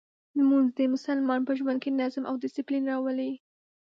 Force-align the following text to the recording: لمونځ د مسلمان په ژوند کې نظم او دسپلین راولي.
لمونځ 0.37 0.67
د 0.77 0.79
مسلمان 0.93 1.39
په 1.47 1.51
ژوند 1.59 1.79
کې 1.83 1.97
نظم 2.01 2.23
او 2.29 2.35
دسپلین 2.43 2.83
راولي. 2.91 3.31